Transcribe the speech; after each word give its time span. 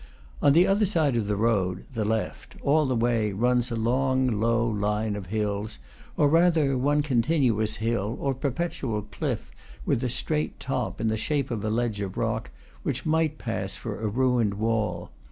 On 0.41 0.53
the 0.53 0.65
other 0.65 0.87
side 0.87 1.15
of 1.15 1.27
the 1.27 1.35
road 1.35 1.85
(the 1.93 2.03
left), 2.03 2.55
all 2.63 2.87
the 2.87 2.95
way, 2.95 3.31
runs 3.33 3.69
a 3.69 3.75
long, 3.75 4.25
low 4.25 4.67
line 4.67 5.15
of 5.15 5.27
hills, 5.27 5.77
or 6.17 6.27
rather 6.27 6.75
one 6.75 7.03
continuous 7.03 7.75
hill, 7.75 8.17
or 8.19 8.33
perpetual 8.33 9.03
cliff, 9.03 9.51
with 9.85 10.03
a 10.03 10.09
straight 10.09 10.59
top, 10.59 10.99
in 10.99 11.07
the 11.07 11.17
shape 11.17 11.51
of 11.51 11.63
a 11.63 11.69
ledge 11.69 12.01
of 12.01 12.17
rock, 12.17 12.49
which 12.81 13.05
might 13.05 13.37
pass 13.37 13.75
for 13.75 14.01
a 14.01 14.07
ruined 14.09 14.55
wall. 14.55 15.11